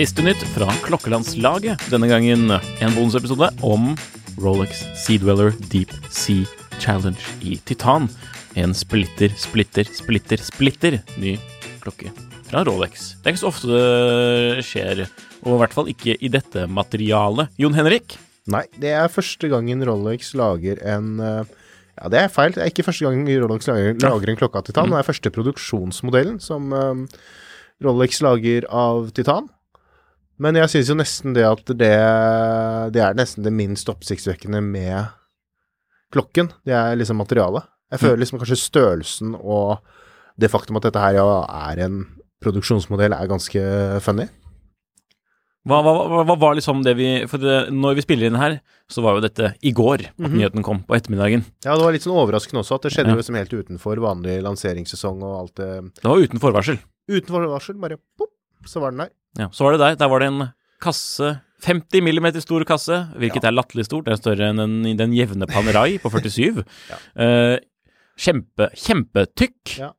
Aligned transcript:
Siste 0.00 0.22
nytt 0.24 0.40
fra 0.54 0.64
Klokkelandslaget. 0.80 1.82
Denne 1.92 2.06
gangen 2.08 2.48
en 2.48 2.94
bonusepisode 2.94 3.50
om 3.60 3.90
Rolex 4.40 4.78
Seedweller 4.96 5.52
Deep 5.68 5.92
Sea 6.08 6.46
Challenge 6.80 7.20
i 7.44 7.58
titan. 7.68 8.06
En 8.56 8.72
splitter, 8.72 9.34
splitter, 9.36 9.90
splitter, 9.92 10.40
splitter 10.40 10.96
ny 11.20 11.34
klokke 11.84 12.14
fra 12.48 12.64
Rolex. 12.64 13.10
Det 13.20 13.28
er 13.28 13.36
ikke 13.36 13.42
så 13.42 13.50
ofte 13.52 13.68
det 13.74 14.64
skjer, 14.70 15.04
og 15.44 15.52
i 15.52 15.60
hvert 15.66 15.76
fall 15.76 15.92
ikke 15.92 16.16
i 16.16 16.32
dette 16.32 16.64
materialet. 16.64 17.52
Jon 17.60 17.76
Henrik? 17.76 18.16
Nei, 18.48 18.64
det 18.80 18.96
er 18.96 19.12
første 19.12 19.52
gangen 19.52 19.84
Rolex 19.84 20.32
lager 20.32 20.80
en 20.96 21.12
eh, 21.20 21.56
Ja, 22.00 22.08
det 22.08 22.24
er 22.24 22.32
feil. 22.32 22.56
Det 22.56 22.64
er 22.64 22.72
ikke 22.72 22.88
første 22.88 23.04
gang 23.04 23.28
Rolex 23.44 23.68
lager, 23.68 24.00
lager 24.00 24.32
en 24.32 24.42
klokke 24.46 24.64
av 24.64 24.70
titan. 24.72 24.96
Det 24.96 25.04
er 25.04 25.12
første 25.12 25.36
produksjonsmodellen 25.36 26.40
som 26.40 26.72
eh, 26.72 27.24
Rolex 27.84 28.24
lager 28.24 28.64
av 28.72 29.12
titan. 29.12 29.52
Men 30.40 30.56
jeg 30.56 30.70
syns 30.72 30.88
jo 30.88 30.96
nesten 30.96 31.34
det 31.36 31.44
at 31.44 31.64
det, 31.76 31.90
det 32.94 33.02
er 33.04 33.16
nesten 33.18 33.44
det 33.44 33.52
minst 33.52 33.90
oppsiktsvekkende 33.92 34.62
med 34.64 35.10
klokken. 36.14 36.48
Det 36.66 36.72
er 36.74 36.96
liksom 36.98 37.20
materialet. 37.20 37.66
Jeg 37.92 38.00
føler 38.04 38.22
liksom 38.22 38.40
kanskje 38.40 38.56
størrelsen 38.60 39.34
og 39.36 39.80
det 40.40 40.48
faktum 40.52 40.78
at 40.78 40.86
dette 40.88 41.02
her 41.02 41.18
ja, 41.18 41.26
er 41.70 41.82
en 41.84 42.04
produksjonsmodell, 42.40 43.12
er 43.12 43.28
ganske 43.28 43.62
funny. 44.00 44.28
Hva, 45.68 45.82
hva, 45.84 45.92
hva, 46.08 46.22
hva 46.24 46.36
var 46.40 46.54
liksom 46.56 46.78
det 46.86 46.94
vi 46.96 47.08
For 47.28 47.36
det, 47.42 47.56
når 47.76 47.98
vi 47.98 48.04
spiller 48.06 48.30
inn 48.30 48.38
her, 48.40 48.54
så 48.88 49.02
var 49.04 49.18
jo 49.18 49.24
dette 49.26 49.50
i 49.68 49.74
går 49.76 50.06
at 50.06 50.16
Mhm. 50.24 50.38
nyheten 50.38 50.64
kom, 50.64 50.80
på 50.88 50.96
ettermiddagen. 50.96 51.44
Ja, 51.66 51.76
det 51.76 51.84
var 51.84 51.92
litt 51.92 52.06
sånn 52.06 52.16
overraskende 52.16 52.62
også 52.64 52.78
at 52.78 52.82
det 52.88 52.92
skjedde 52.94 53.12
Ja. 53.12 53.16
jo 53.18 53.20
liksom 53.20 53.36
helt 53.36 53.52
utenfor 53.52 54.00
vanlig 54.00 54.40
lanseringssesong 54.42 55.20
og 55.22 55.34
alt 55.42 55.54
det. 55.60 55.68
Det 56.00 56.08
var 56.08 56.16
uten 56.24 56.40
forvarsel. 56.40 56.78
Utenfor 57.10 57.44
varsel, 57.52 57.76
bare 57.78 57.98
pop, 58.16 58.32
så 58.64 58.80
var 58.80 58.90
den 58.96 59.04
der. 59.04 59.10
Ja, 59.38 59.50
så 59.54 59.66
var 59.66 59.76
det 59.76 59.82
der. 59.84 60.00
Der 60.00 60.10
var 60.10 60.22
det 60.22 60.30
en 60.32 60.48
kasse 60.82 61.36
50 61.64 62.02
millimeter 62.04 62.42
stor 62.42 62.64
kasse, 62.68 62.96
hvilket 63.20 63.44
er 63.44 63.54
latterlig 63.54 63.86
stort. 63.88 64.06
Det 64.08 64.14
er 64.14 64.20
større 64.20 64.50
enn 64.50 64.60
den, 64.62 64.76
den 64.98 65.14
jevne 65.16 65.48
Panerai 65.50 65.98
på 66.02 66.12
47. 66.14 66.62
Eh, 67.20 67.56
kjempe, 68.20 68.70
kjempetykk. 68.76 69.78
Ja. 69.80 69.92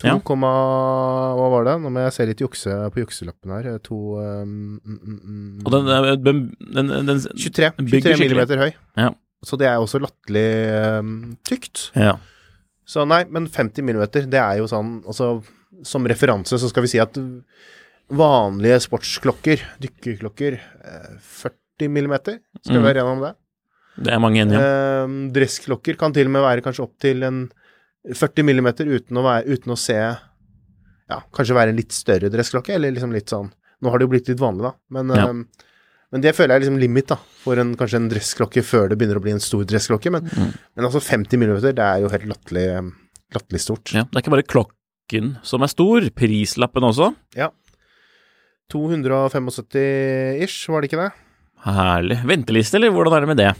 Ja. 0.00 0.14
2, 0.16 0.36
hva 0.40 1.48
var 1.52 1.66
det? 1.66 1.74
Nå 1.82 1.90
må 1.92 2.00
jeg 2.06 2.12
se 2.16 2.24
litt 2.24 2.40
jukse 2.40 2.72
på 2.92 3.02
jukselappen 3.02 3.52
her. 3.52 3.66
2 3.84 3.96
um, 4.16 4.54
mm, 4.80 4.94
mm, 4.96 5.18
mm. 5.18 5.58
Og 5.66 5.74
den, 5.74 5.90
den, 5.90 6.22
den, 6.24 6.38
den, 6.78 7.10
den 7.10 7.20
23, 7.20 7.68
23 7.76 7.90
skikkelig. 7.90 8.20
millimeter 8.22 8.62
høy. 8.62 8.70
Ja. 8.96 9.10
Så 9.44 9.58
det 9.60 9.68
er 9.68 9.80
også 9.80 10.00
latterlig 10.00 10.46
um, 11.00 11.12
tykt. 11.48 11.90
Ja. 11.92 12.14
Så 12.88 13.04
nei, 13.08 13.26
men 13.28 13.48
50 13.52 13.84
millimeter, 13.84 14.24
det 14.28 14.40
er 14.40 14.58
jo 14.58 14.66
sånn 14.68 14.98
Altså, 15.04 15.34
som 15.86 16.08
referanse 16.08 16.58
så 16.60 16.68
skal 16.68 16.84
vi 16.84 16.90
si 16.92 16.98
at 17.00 17.16
vanlige 18.10 18.80
sportsklokker, 18.86 19.62
dykkerklokker, 19.82 20.58
eh, 20.84 21.12
40 21.20 21.88
millimeter, 21.88 22.40
skal 22.64 22.76
vi 22.76 22.80
Mm. 22.80 22.86
være 22.88 22.94
gjennom 23.00 23.16
om 23.18 23.22
det? 23.22 23.34
Det 24.04 24.12
er 24.12 24.18
mange 24.20 24.40
enige 24.40 24.56
om. 24.58 24.62
Eh, 24.62 25.32
dressklokker 25.32 25.96
kan 25.98 26.12
til 26.12 26.26
og 26.26 26.32
med 26.32 26.42
være 26.42 26.62
kanskje 26.62 26.82
opp 26.84 26.98
til 26.98 27.22
en 27.22 27.50
40 28.14 28.42
millimeter 28.44 28.84
uten 28.86 29.16
å, 29.16 29.22
være, 29.22 29.46
uten 29.46 29.72
å 29.72 29.78
se 29.78 30.16
Ja, 31.10 31.18
kanskje 31.34 31.54
være 31.56 31.68
en 31.70 31.76
litt 31.76 31.90
større 31.90 32.30
dressklokke, 32.30 32.70
eller 32.70 32.92
liksom 32.92 33.12
litt 33.12 33.26
sånn 33.26 33.50
Nå 33.82 33.90
har 33.90 33.98
det 33.98 34.04
jo 34.06 34.10
blitt 34.12 34.28
litt 34.28 34.38
vanlig, 34.38 34.62
da, 34.62 34.72
men, 34.90 35.08
Ja. 35.08 35.26
eh, 35.28 35.32
men 36.12 36.20
det 36.20 36.34
føler 36.36 36.48
jeg 36.54 36.62
er 36.62 36.64
liksom 36.70 36.78
limit, 36.80 37.06
da, 37.08 37.16
for 37.42 37.56
en, 37.58 37.74
kanskje 37.74 37.94
en 37.96 38.08
dressklokke 38.10 38.62
før 38.62 38.88
det 38.90 38.98
begynner 38.98 39.16
å 39.18 39.22
bli 39.22 39.32
en 39.32 39.40
stor 39.40 39.64
dressklokke. 39.64 40.10
Men, 40.12 40.22
Mm. 40.24 40.54
men 40.76 40.84
altså 40.84 41.00
50 41.02 41.36
millimeter, 41.38 41.72
det 41.74 41.78
er 41.80 42.00
jo 42.00 42.08
helt 42.08 42.52
eh, 42.56 42.80
latterlig 43.34 43.60
stort. 43.60 43.92
Ja, 43.92 44.04
det 44.04 44.14
er 44.16 44.20
ikke 44.22 44.30
bare 44.30 44.46
klokken 44.46 45.38
som 45.42 45.62
er 45.62 45.66
stor, 45.68 46.00
prislappen 46.10 46.82
også. 46.84 47.14
Ja. 47.34 47.48
275 48.72 50.44
ish, 50.46 50.70
var 50.70 50.82
det 50.82 50.90
ikke 50.90 51.02
det? 51.02 51.10
Herlig. 51.60 52.16
Venteliste, 52.24 52.78
eller 52.78 52.92
hvordan 52.94 53.18
er 53.18 53.24
det 53.24 53.30
med 53.34 53.40
det? 53.42 53.50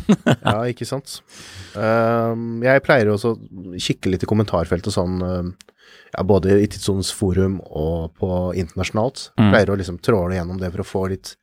Ja, 0.46 0.62
ikke 0.70 0.86
sant. 0.88 1.18
Um, 1.74 2.62
jeg 2.64 2.84
pleier 2.86 3.10
også 3.12 3.34
å 3.34 3.74
kikke 3.76 4.14
litt 4.14 4.24
i 4.24 4.28
kommentarfeltet 4.30 4.94
sånn 4.94 5.18
ehm, 5.26 5.50
ja, 6.14 6.24
både 6.24 6.56
i 6.56 6.68
Tidssonens 6.70 7.10
forum 7.14 7.58
og 7.68 8.14
på 8.20 8.30
internasjonalt. 8.58 9.28
Mm. 9.36 9.50
Pleier 9.50 9.72
å 9.72 9.78
liksom 9.80 9.98
tråle 10.02 10.38
gjennom 10.38 10.60
det 10.60 10.70
for 10.72 10.84
å 10.84 10.88
få 10.88 11.04
litt 11.12 11.34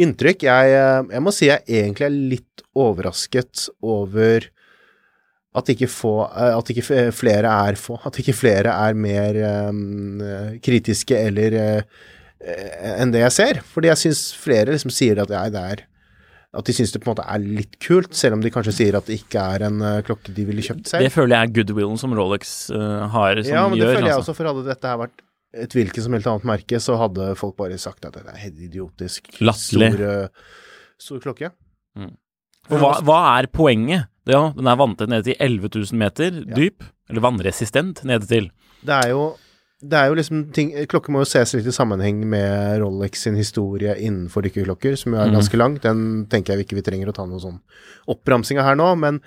inntrykk. 0.00 0.44
Jeg, 0.48 0.74
eh, 0.74 1.00
jeg 1.14 1.24
må 1.24 1.32
si 1.34 1.48
jeg 1.48 1.64
egentlig 1.64 2.06
er 2.08 2.18
litt 2.34 2.66
overrasket 2.74 3.68
over 3.80 4.50
at 5.54 5.70
ikke, 5.70 5.88
få, 5.90 6.14
eh, 6.28 6.56
at 6.58 6.70
ikke 6.74 7.10
flere 7.14 7.54
er 7.68 7.78
få. 7.78 7.98
At 8.06 8.18
ikke 8.20 8.36
flere 8.36 8.74
er 8.74 8.98
mer 8.98 9.38
eh, 9.38 10.58
kritiske 10.64 11.18
eller 11.30 11.58
eh, 11.60 11.76
eh, 11.78 12.12
enn 12.44 13.12
det 13.14 13.24
jeg 13.24 13.34
ser. 13.34 13.60
Fordi 13.74 13.90
jeg 13.92 14.02
syns 14.02 14.22
flere 14.36 14.74
liksom 14.74 14.92
sier 14.94 15.20
at 15.22 15.32
jeg, 15.32 15.54
er 15.54 15.84
at 16.54 16.68
de 16.68 16.74
syns 16.76 16.94
det 16.94 17.02
på 17.02 17.08
en 17.08 17.14
måte 17.16 17.26
er 17.26 17.42
litt 17.42 17.76
kult, 17.82 18.14
selv 18.16 18.36
om 18.36 18.42
de 18.44 18.52
kanskje 18.54 18.74
sier 18.76 18.98
at 18.98 19.08
det 19.10 19.18
ikke 19.22 19.42
er 19.56 19.66
en 19.68 19.82
eh, 19.82 20.00
klokke 20.06 20.34
de 20.34 20.46
ville 20.46 20.64
kjøpt 20.64 20.92
selv. 20.92 21.06
Det 21.06 21.14
føler 21.14 21.36
jeg 21.36 21.48
er 21.48 21.54
goodwillen 21.58 22.00
som 22.00 22.14
Rolex 22.14 22.54
uh, 22.74 23.06
har, 23.10 23.40
som 23.42 23.50
gjør 23.50 23.58
ja, 23.58 23.68
men 23.68 23.78
det 23.78 23.86
gjør. 23.86 23.94
føler 23.98 24.10
jeg 24.10 24.18
altså. 24.18 24.30
også, 24.30 24.36
for 24.38 24.50
hadde 24.52 24.66
dette 24.68 24.92
her 24.92 25.00
vært 25.02 25.24
et 25.64 25.76
hvilket 25.78 26.02
som 26.02 26.16
helst 26.16 26.30
annet 26.30 26.48
merke, 26.50 26.80
så 26.82 26.96
hadde 26.98 27.28
folk 27.38 27.54
bare 27.58 27.78
sagt 27.78 28.06
at 28.06 28.16
det 28.18 28.24
er 28.26 28.40
helt 28.42 28.62
idiotisk 28.68 29.36
Latterlig. 29.38 29.92
stor, 29.94 30.06
eh, 30.10 30.54
stor 31.02 31.22
klokke. 31.22 31.50
Og 32.72 32.80
hva, 32.80 32.90
hva 33.06 33.20
er 33.36 33.50
poenget? 33.52 34.10
Ja, 34.30 34.48
den 34.56 34.68
er 34.70 34.78
vanntett 34.80 35.10
nede 35.12 35.26
til 35.26 35.36
11 35.36 35.68
000 35.68 36.00
meter 36.00 36.38
dyp, 36.56 36.86
eller 37.10 37.22
vannresistent 37.26 38.00
nede 38.08 38.26
til. 38.30 38.48
Det 38.84 38.94
er 39.04 39.12
jo 39.12 39.34
det 39.84 39.98
er 40.00 40.08
jo 40.08 40.16
liksom 40.16 40.44
ting 40.56 40.70
Klokker 40.90 41.12
må 41.12 41.20
jo 41.22 41.28
ses 41.28 41.52
litt 41.56 41.66
i 41.68 41.74
sammenheng 41.74 42.22
med 42.30 42.78
Rolex 42.80 43.24
sin 43.26 43.36
historie 43.36 43.94
innenfor 44.00 44.46
dykkerklokker, 44.46 44.96
som 44.96 45.12
jo 45.12 45.18
er 45.20 45.28
Mhm. 45.28 45.34
ganske 45.38 45.58
lang. 45.60 45.74
Den 45.80 46.26
tenker 46.30 46.54
jeg 46.56 46.66
ikke 46.66 46.76
vi 46.78 46.82
trenger 46.86 47.08
å 47.08 47.14
ta 47.14 47.26
noe 47.26 47.40
sånn 47.40 47.60
oppramsing 48.08 48.58
av 48.58 48.64
her 48.64 48.76
nå, 48.76 48.96
men 48.98 49.20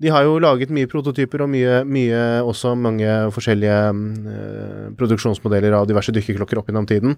de 0.00 0.08
har 0.08 0.24
jo 0.24 0.38
laget 0.40 0.68
mye 0.70 0.86
prototyper 0.90 1.42
og 1.42 1.50
mye, 1.50 1.84
mye 1.86 2.42
også 2.42 2.76
mange 2.76 3.06
forskjellige 3.30 3.78
eh, 4.26 4.90
produksjonsmodeller 4.98 5.72
av 5.72 5.86
diverse 5.86 6.12
dykkerklokker 6.12 6.58
opp 6.58 6.66
gjennom 6.68 6.86
tiden. 6.88 7.16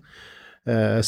Uh, 0.67 1.03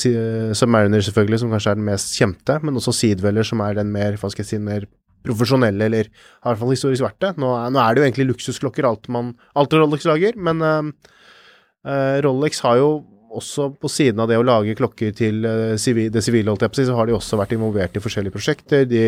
Submariner 0.53 1.01
selvfølgelig, 1.01 1.39
som 1.41 1.51
kanskje 1.51 1.71
er 1.71 1.79
den 1.79 1.85
mest 1.89 2.15
kjente, 2.19 2.63
men 2.63 2.75
også 2.77 2.93
Seedweller, 2.93 3.43
som 3.43 3.61
er 3.65 3.75
den 3.75 3.91
mer, 3.91 4.13
hva 4.21 4.29
skal 4.31 4.45
jeg 4.45 4.51
si, 4.51 4.59
mer 4.59 4.85
profesjonelle, 5.25 5.89
eller 5.89 6.09
har 6.45 6.53
i 6.53 6.55
hvert 6.55 6.61
fall 6.61 6.75
historisk 6.75 7.03
vært 7.03 7.21
det. 7.25 7.31
Nå 7.41 7.49
nå 7.73 7.81
er 7.81 7.95
det 7.95 8.03
jo 8.03 8.07
egentlig 8.07 8.29
luksusklokker 8.37 8.85
alt, 8.85 9.09
man, 9.09 9.35
alt 9.57 9.73
Rolex 9.73 10.05
lager, 10.05 10.37
men 10.37 10.61
eh, 10.63 10.83
eh, 10.83 11.15
Rolex 12.25 12.63
har 12.65 12.81
jo 12.81 12.91
også 13.37 13.71
på 13.81 13.91
siden 13.91 14.23
av 14.23 14.31
det 14.31 14.39
å 14.41 14.45
lage 14.47 14.77
klokker 14.79 15.15
til 15.17 15.45
eh, 15.47 15.77
det 15.77 16.23
sivile, 16.25 16.51
holdt 16.51 16.65
jeg 16.65 16.73
på 16.73 16.79
å 16.79 16.81
si, 16.81 16.89
så 16.89 16.99
har 16.99 17.09
de 17.09 17.17
også 17.17 17.39
vært 17.41 17.55
involvert 17.57 17.97
i 17.97 18.03
forskjellige 18.03 18.37
prosjekter. 18.37 18.85
De, 18.89 19.05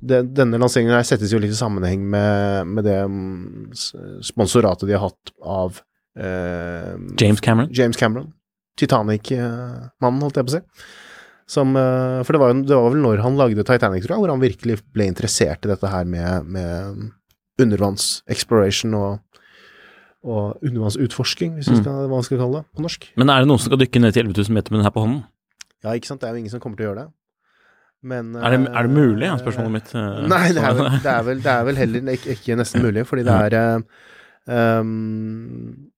de, 0.00 0.20
denne 0.24 0.60
lanseringen 0.60 0.96
her 0.96 1.06
settes 1.06 1.32
jo 1.34 1.40
litt 1.42 1.54
i 1.54 1.58
sammenheng 1.58 2.04
med, 2.14 2.70
med 2.70 2.88
det 2.88 3.00
mm, 3.10 3.72
sponsoratet 4.24 4.88
de 4.88 4.96
har 4.96 5.06
hatt 5.08 5.34
av 5.40 5.80
eh, 6.18 6.94
James 7.20 7.42
Cameron. 7.44 7.72
James 7.74 8.00
Cameron. 8.00 8.32
Titanic-mannen, 8.80 10.22
holdt 10.24 10.40
jeg 10.40 10.48
på 10.48 10.54
å 10.54 10.56
si. 10.56 10.62
Som, 11.54 11.76
eh, 11.76 12.22
for 12.24 12.34
det 12.34 12.40
var, 12.42 12.54
jo, 12.54 12.64
det 12.64 12.78
var 12.80 12.94
vel 12.94 13.04
når 13.04 13.26
han 13.26 13.38
lagde 13.38 13.66
Titanic, 13.66 14.06
tror 14.06 14.16
jeg, 14.16 14.24
hvor 14.24 14.32
han 14.32 14.42
virkelig 14.42 14.80
ble 14.94 15.10
interessert 15.10 15.66
i 15.66 15.70
dette 15.74 15.92
her 15.92 16.08
med, 16.08 16.48
med 16.56 17.04
undervanns-exploration 17.62 18.96
og, 18.98 19.20
og 20.24 20.56
undervannsutforsking, 20.64 21.54
hvis 21.58 21.68
vi 21.68 21.76
Mm. 21.76 21.82
skal, 21.82 21.92
hva 22.08 22.16
man 22.16 22.22
skal 22.26 22.38
kalle 22.40 22.62
det 22.62 22.64
på 22.76 22.82
norsk. 22.86 23.10
Men 23.20 23.28
er 23.30 23.40
det 23.44 23.48
noen 23.50 23.60
som 23.60 23.68
skal 23.70 23.78
dykke 23.84 24.00
ned 24.00 24.12
til 24.16 24.24
11 24.26 24.34
000 24.48 24.54
meter 24.56 24.72
med 24.72 24.78
den 24.80 24.86
her 24.88 24.94
på 24.94 25.04
hånden? 25.04 25.22
Ja, 25.84 25.92
ikke 25.92 26.06
sant, 26.08 26.20
det 26.22 26.28
er 26.28 26.32
jo 26.32 26.40
ingen 26.40 26.50
som 26.54 26.60
kommer 26.64 26.76
til 26.80 26.86
å 26.86 26.88
gjøre 26.94 27.02
det. 27.04 27.12
Men 28.04 28.34
Er 28.36 28.50
det, 28.56 28.68
er 28.68 28.82
det 28.88 28.90
mulig, 28.92 29.26
er 29.28 29.32
eh, 29.34 29.40
spørsmålet 29.40 29.72
mitt. 29.72 29.94
eh, 29.94 30.28
Nei, 30.32 30.48
det 30.56 30.62
er, 30.64 30.74
vel, 30.76 30.90
det, 31.04 31.12
er 31.12 31.22
vel, 31.28 31.38
det 31.44 31.52
er 31.52 31.64
vel 31.64 31.76
heller 31.76 32.12
ikke, 32.16 32.30
ikke 32.36 32.56
nesten 32.56 32.82
mulig, 32.84 33.06
fordi 33.06 33.22
det 33.24 33.36
er 33.52 33.56
eh, 33.60 34.80
um, 34.80 35.90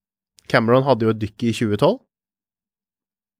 Cameron 0.49 0.84
hadde 0.87 1.06
jo 1.06 1.11
et 1.14 1.19
dykk 1.23 1.43
i 1.49 1.52
2012. 1.52 1.96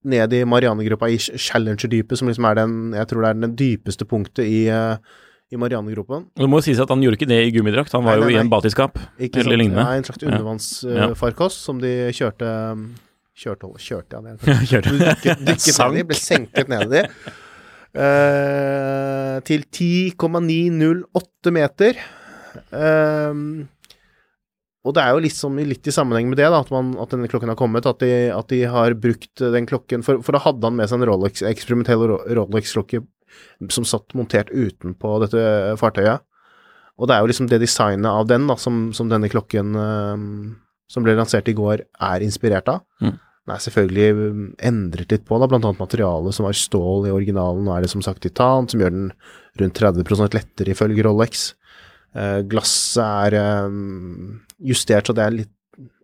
Ned 0.07 0.33
i 0.39 0.45
Marianegropa 0.47 1.09
i 1.11 1.17
Challenger-dypet, 1.19 2.19
som 2.19 2.29
liksom 2.31 2.45
er 2.47 2.55
den 2.61 2.75
Jeg 2.95 3.09
tror 3.11 3.23
det 3.25 3.29
er 3.31 3.41
den 3.43 3.57
dypeste 3.59 4.05
punktet 4.07 4.47
i, 4.47 4.67
eh, 4.71 4.97
i 5.53 5.59
Marianegropen. 5.61 6.27
Det 6.35 6.49
må 6.51 6.59
jo 6.59 6.67
sies 6.67 6.81
at 6.83 6.91
han 6.91 7.03
gjorde 7.05 7.21
ikke 7.21 7.29
det 7.31 7.39
i 7.47 7.53
gummidrakt, 7.55 7.93
han 7.95 8.03
var 8.07 8.17
Nei, 8.19 8.25
nei, 8.25 8.33
jo 8.33 8.37
i 8.37 8.41
en 8.43 8.51
batiskap. 8.51 8.99
Ikke 9.23 9.45
Eller 9.45 9.61
lignende. 9.61 9.85
Nei, 9.85 10.01
en 10.01 10.07
slags 10.09 10.23
Ja. 10.23 10.29
Ja. 10.29 10.35
undervannsfarkost 10.35 11.63
som 11.63 11.83
de 11.83 11.93
kjørte 12.17 12.51
Kjørte, 13.37 13.69
kjørte 13.77 14.17
ja, 14.17 14.21
det 14.25 14.69
Kjørte. 14.71 14.93
Dykket, 14.97 15.43
dykket 15.45 15.79
ned 15.79 15.99
i, 16.01 16.05
ble 16.09 16.17
senket 16.17 16.71
ned 16.73 16.95
i. 16.97 17.03
Uh, 17.97 19.37
til 19.45 19.65
10,908 19.73 21.53
meter. 21.53 22.01
Ehm, 22.73 23.67
og 24.87 24.95
det 24.97 25.03
er 25.03 25.13
jo 25.13 25.23
liksom 25.25 25.59
litt 25.69 25.89
i 25.89 25.93
sammenheng 25.95 26.31
med 26.31 26.39
det, 26.41 26.49
da, 26.49 26.63
at, 26.65 26.73
man, 26.73 26.95
at 27.03 27.13
denne 27.13 27.29
klokken 27.29 27.53
har 27.53 27.59
kommet. 27.59 27.89
At 27.89 28.01
de, 28.01 28.11
at 28.33 28.49
de 28.53 28.63
har 28.71 28.97
brukt 29.01 29.43
den 29.43 29.69
klokken 29.69 30.05
For, 30.07 30.21
for 30.25 30.37
da 30.37 30.43
hadde 30.45 30.69
han 30.69 30.77
med 30.79 30.89
seg 30.89 31.01
en 31.03 31.09
Rolex, 31.11 31.45
eksperimentell 31.45 32.07
Rolex-klokke 32.39 33.03
som 33.73 33.87
satt 33.89 34.15
montert 34.19 34.53
utenpå 34.53 35.19
dette 35.25 35.77
fartøyet. 35.81 36.25
Og 36.97 37.09
det 37.09 37.17
er 37.17 37.25
jo 37.25 37.31
liksom 37.31 37.49
det 37.51 37.61
designet 37.61 38.09
av 38.09 38.29
den 38.29 38.47
da, 38.49 38.57
som, 38.61 38.89
som 38.97 39.11
denne 39.11 39.29
klokken 39.29 39.77
ehm, 39.77 40.31
som 40.89 41.05
ble 41.05 41.17
lansert 41.19 41.49
i 41.51 41.57
går, 41.57 41.83
er 42.09 42.25
inspirert 42.25 42.71
av. 42.73 42.85
Mm. 43.03 43.17
Den 43.47 43.55
er 43.55 43.63
selvfølgelig 43.63 44.07
um, 44.17 44.47
endret 44.71 45.13
litt 45.13 45.27
på, 45.27 45.39
da, 45.39 45.47
annet 45.47 45.83
materialet 45.83 46.35
som 46.35 46.49
var 46.49 46.57
stål 46.59 47.07
i 47.07 47.15
originalen. 47.15 47.67
Nå 47.67 47.75
er 47.75 47.85
det 47.85 47.93
som 47.93 48.03
sagt 48.03 48.25
titan, 48.25 48.67
som 48.71 48.83
gjør 48.83 48.95
den 48.95 49.13
rundt 49.61 49.79
30% 49.79 50.35
lettere 50.35 50.75
ifølge 50.75 51.05
Rolex. 51.07 51.51
Eh, 52.17 52.41
glasset 52.49 53.37
er 53.37 53.67
um, 53.69 54.41
justert 54.65 55.11
så 55.11 55.15
det 55.17 55.27
er 55.27 55.39
litt 55.43 55.53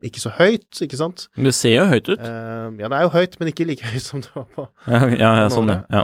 ikke 0.04 0.20
så 0.20 0.28
høyt, 0.36 0.68
ikke 0.84 0.98
sant? 1.00 1.26
Det 1.32 1.54
ser 1.56 1.78
jo 1.78 1.84
høyt 1.88 2.10
ut. 2.10 2.18
Eh, 2.20 2.66
ja, 2.82 2.90
det 2.92 2.98
er 2.98 3.06
jo 3.06 3.12
høyt, 3.14 3.38
men 3.40 3.48
ikke 3.48 3.66
like 3.70 3.88
høyt 3.88 4.04
som 4.04 4.20
det 4.20 4.28
var 4.34 4.44
på 4.52 4.66
Ja, 4.90 5.00
ja, 5.08 5.30
ja 5.40 5.46
sånn, 5.50 5.70
det. 5.72 5.78
ja. 5.94 6.02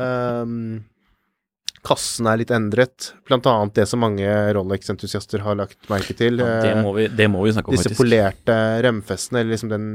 Kassen 1.87 2.29
er 2.31 2.41
litt 2.41 2.53
endret, 2.55 3.13
annet 3.31 3.77
det 3.77 3.87
som 3.91 4.03
mange 4.03 4.27
Rolex-entusiaster 4.57 5.45
har 5.45 5.59
lagt 5.61 5.79
merke 5.93 6.17
til. 6.17 6.41
Ja, 6.43 6.59
det, 6.65 6.75
eh, 6.75 6.83
må 6.83 6.97
vi, 6.97 7.07
det 7.13 7.29
må 7.31 7.45
vi 7.45 7.55
snakke 7.55 7.71
om, 7.71 7.77
disse 7.77 7.93
faktisk. 7.93 8.03
polerte 8.03 8.59
remfestene, 8.87 9.43
eller 9.43 9.55
liksom 9.55 9.73
den 9.73 9.89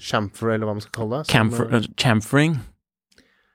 chamfer, 0.00 0.54
eller 0.54 0.68
hva 0.68 0.78
man 0.78 0.84
skal 0.84 0.96
kalle 1.02 1.22
det. 1.22 1.32
Camfer, 1.32 1.70
eh, 1.70 1.84
uh, 1.84 1.94
chamfering. 2.00 2.58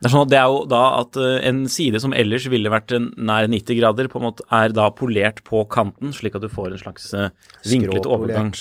Det 0.03 0.09
er 0.09 0.11
sånn 0.17 0.25
at 0.25 0.31
det 0.33 0.39
er 0.41 0.51
jo 0.51 0.63
da 0.67 0.83
at 0.99 1.15
eh, 1.15 1.37
en 1.47 1.63
side 1.71 1.99
som 2.03 2.11
ellers 2.11 2.49
ville 2.51 2.71
vært 2.71 2.91
en 2.91 3.05
nær 3.15 3.47
90 3.47 3.77
grader, 3.79 4.09
på 4.11 4.19
en 4.19 4.25
måte 4.25 4.43
er 4.51 4.73
da 4.75 4.89
polert 4.91 5.39
på 5.47 5.61
kanten, 5.71 6.11
slik 6.11 6.35
at 6.35 6.43
du 6.43 6.49
får 6.51 6.73
en 6.73 6.81
slags 6.81 7.05
eh, 7.15 7.29
vinklet 7.71 8.09
overgang. 8.11 8.51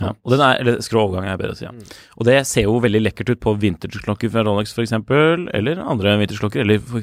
Ja, 0.00 0.10
og 0.10 0.32
den 0.32 0.42
er, 0.42 0.58
eller 0.58 0.80
skrå 0.82 1.04
overgang 1.04 1.28
er 1.30 1.38
bedre 1.38 1.54
å 1.54 1.60
si, 1.60 1.68
ja. 1.68 1.70
Mm. 1.70 1.84
Og 2.18 2.26
det 2.26 2.36
ser 2.50 2.66
jo 2.66 2.80
veldig 2.82 3.04
lekkert 3.04 3.30
ut 3.30 3.42
på 3.44 3.54
vintageklokker 3.62 4.32
fra 4.34 4.42
Rolex 4.48 4.74
eksempel, 4.82 5.46
eller 5.54 5.84
andre 5.84 6.16
vintageklokker, 6.24 6.64
eller 6.64 6.82
for 6.82 6.98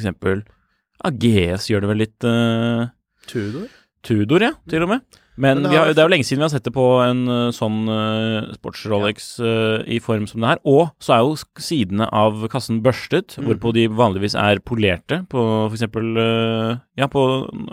eksempel 1.00 1.56
AGS 1.56 1.70
gjør 1.70 1.82
det 1.82 1.90
vel 1.90 1.98
litt 2.04 2.24
uh, 2.28 2.88
Tudor? 3.28 3.68
Tudor, 4.04 4.42
ja, 4.42 4.54
til 4.70 4.84
og 4.84 4.90
med. 4.90 5.02
Men 5.40 5.62
Men 5.62 5.64
det 5.64 5.72
vi 5.72 5.78
har, 5.78 5.88
det 5.94 6.00
er 6.00 6.08
jo 6.10 6.12
lenge 6.12 6.26
siden 6.28 6.40
vi 6.42 6.44
har 6.44 6.52
sett 6.52 6.66
det 6.68 6.74
på 6.76 6.86
en 7.04 7.22
uh, 7.32 7.52
sånn 7.56 7.88
uh, 7.88 8.50
sports-Rolex 8.58 9.40
uh, 9.40 9.84
i 9.88 10.00
form 10.04 10.26
som 10.28 10.42
det 10.44 10.50
her. 10.50 10.60
Og 10.68 10.90
så 11.00 11.14
er 11.16 11.20
jo 11.24 11.38
sidene 11.64 12.10
av 12.12 12.48
kassen 12.52 12.82
børstet, 12.84 13.38
Mm. 13.40 13.46
hvorpå 13.48 13.72
de 13.74 13.88
vanligvis 13.88 14.36
er 14.36 14.60
polerte 14.60 15.22
på 15.32 15.72
eksempel 15.72 16.18
uh, 16.20 16.78
Ja, 16.98 17.08
på 17.08 17.24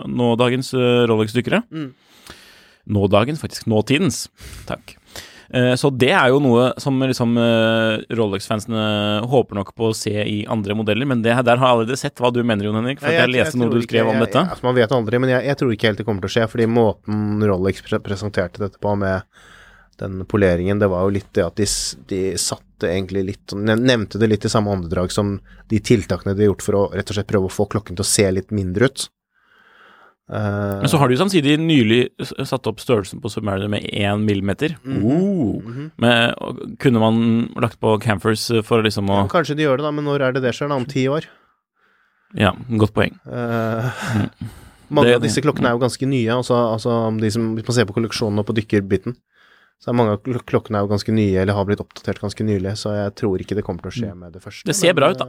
nådagens 0.07 0.73
uh, 0.73 1.03
Rolex-dykkere. 1.11 1.63
Mm. 1.71 1.93
Nådagens, 2.87 3.41
faktisk. 3.41 3.67
Nåtidens. 3.67 4.29
Takk. 4.65 4.95
Eh, 5.53 5.73
Så 5.79 5.89
det 5.95 6.11
er 6.11 6.29
jo 6.33 6.39
noe 6.43 6.73
som 6.81 6.99
liksom 6.99 7.37
eh, 7.39 8.03
Rolex-fansene 8.17 9.25
håper 9.31 9.55
nok 9.61 9.73
på 9.75 9.89
å 9.91 9.95
se 9.95 10.11
i 10.23 10.45
andre 10.49 10.75
modeller, 10.75 11.07
men 11.07 11.21
det, 11.23 11.35
der 11.47 11.57
har 11.57 11.67
jeg 11.69 11.77
allerede 11.77 11.99
sett 11.99 12.19
hva 12.19 12.31
du 12.33 12.41
mener, 12.43 12.65
Jon 12.67 12.75
Henrik. 12.75 12.99
For 12.99 13.11
jeg, 13.13 13.23
jeg, 13.25 13.35
leste 13.35 13.57
noe 13.61 13.71
du 13.71 13.81
skrev 13.81 14.05
ikke- 14.05 14.15
om 14.15 14.19
dette. 14.25 14.41
Jeg, 14.43 14.51
altså, 14.55 14.67
man 14.67 14.75
vet 14.75 14.91
aldri, 14.91 15.19
men 15.23 15.29
jeg, 15.35 15.45
jeg 15.47 15.57
tror 15.61 15.71
ikke 15.75 15.87
helt 15.91 15.97
det 16.01 16.05
kommer 16.07 16.25
til 16.25 16.31
å 16.31 16.35
skje, 16.35 16.47
fordi 16.51 16.67
måten 16.67 17.45
Rolex 17.47 17.81
pre 17.85 17.99
presenterte 18.03 18.59
dette 18.65 18.81
på 18.83 18.95
med 18.99 19.21
den 19.97 20.19
poleringen, 20.29 20.77
det 20.79 20.89
var 20.91 21.07
jo 21.07 21.13
litt 21.15 21.31
det 21.33 21.41
at 21.45 21.55
de, 21.57 21.65
de 22.11 22.19
satte 22.37 22.85
egentlig 22.85 23.23
litt 23.25 23.53
Nevnte 23.57 24.19
det 24.21 24.27
litt 24.29 24.45
i 24.45 24.49
samme 24.53 24.69
åndedrag 24.69 25.09
som 25.09 25.39
de 25.71 25.79
tiltakene 25.81 26.35
de 26.37 26.43
har 26.45 26.51
gjort 26.51 26.61
for 26.67 26.77
å 26.77 26.83
rett 26.93 27.09
og 27.09 27.17
slett 27.17 27.31
prøve 27.31 27.49
å 27.49 27.53
få 27.55 27.65
klokken 27.71 27.97
til 27.97 28.05
å 28.05 28.09
se 28.11 28.27
litt 28.31 28.51
mindre 28.53 28.91
ut. 28.91 29.07
Eh, 30.29 30.79
Men 30.81 30.89
så 30.91 30.97
har 30.99 31.07
de 31.07 31.15
jo 31.15 31.21
samtidig 31.23 31.53
nylig 31.59 32.09
satt 32.45 32.67
opp 32.67 32.81
størrelsen 32.83 33.21
på 33.23 33.29
Submariner 33.31 33.69
med 33.71 33.85
1 33.93 34.19
millimeter. 34.27 34.75
Mm. 34.83 35.03
Oh. 35.05 35.61
mhm. 35.63 35.91
Med, 35.97 36.33
og 36.43 36.59
kunne 36.83 36.99
man 36.99 37.21
lagt 37.55 37.79
på 37.79 37.93
Camphors 38.03 38.47
for 38.67 38.83
liksom 38.83 39.07
å 39.09 39.21
Ja, 39.23 39.27
kanskje 39.31 39.55
de 39.55 39.63
gjør 39.63 39.77
det, 39.79 39.83
da, 39.87 39.91
men 39.91 40.03
når 40.05 40.21
er 40.27 40.31
det 40.33 40.41
det 40.43 40.53
skjer? 40.57 40.67
da? 40.69 40.75
Om 40.75 40.85
ti 40.85 41.05
år? 41.07 41.25
Ja, 42.35 42.51
godt 42.75 42.93
poeng. 42.93 43.13
Uh, 43.25 43.87
Mm. 44.17 44.29
mange 44.89 45.07
Det- 45.07 45.15
av 45.15 45.21
disse 45.21 45.41
klokkene 45.41 45.67
er 45.67 45.75
jo 45.75 45.79
ganske 45.79 46.05
nye. 46.07 46.27
Altså, 46.35 46.55
altså 46.75 47.19
de 47.19 47.29
som, 47.31 47.55
Hvis 47.55 47.67
man 47.67 47.75
ser 47.75 47.85
på 47.85 47.93
kolleksjonen 47.95 48.39
og 48.39 48.45
på 48.47 48.55
dykkerbiten, 48.55 49.15
så 49.79 49.89
er 49.89 49.93
mange 49.93 50.11
av 50.11 50.21
klok- 50.23 50.45
klokkene 50.45 50.75
er 50.79 50.81
jo 50.87 50.91
ganske 50.91 51.13
nye, 51.13 51.37
eller 51.39 51.53
har 51.53 51.65
blitt 51.65 51.79
oppdatert 51.79 52.19
ganske 52.19 52.43
nylig, 52.43 52.71
så 52.75 52.91
jeg 52.95 53.15
tror 53.15 53.39
ikke 53.39 53.55
det 53.55 53.63
kommer 53.63 53.81
til 53.81 53.91
å 53.91 53.95
skje 53.95 54.15
med 54.17 54.33
det 54.33 54.41
første. 54.41 54.63
Mm. 54.63 54.71
Det 54.71 54.75
ser 54.75 54.87
men, 54.93 54.95
bra 54.95 55.09
ut, 55.11 55.17
da. 55.19 55.25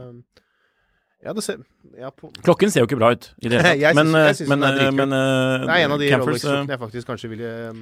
Ja, 1.19 1.33
det 1.35 1.43
ser 1.43 1.57
ja, 1.99 2.09
på, 2.15 2.29
Klokken 2.45 2.71
ser 2.71 2.85
jo 2.85 2.87
ikke 2.87 2.99
bra 2.99 3.09
ut 3.11 3.25
i 3.43 3.49
det 3.51 3.59
hele 3.59 3.71
Jeg 3.83 3.95
tatt. 3.95 3.97
Men, 3.99 4.13
syns- 4.15 4.39
jeg 4.39 4.45
eh, 4.45 4.51
men, 4.53 4.61
den 4.63 4.69
er 4.69 4.85
eh, 4.85 4.93
men 4.95 5.15
uh, 5.15 5.65
Det 5.65 5.73
er 5.73 5.81
en 5.87 5.95
av 5.95 5.99
de 5.99 6.11
Rolex-klokkene 6.13 6.75
jeg 6.75 6.81
faktisk 6.85 7.09
kanskje 7.11 7.31
ville, 7.33 7.49
um, 7.73 7.81